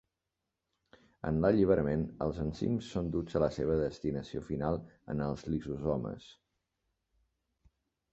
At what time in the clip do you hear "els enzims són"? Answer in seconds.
2.25-3.11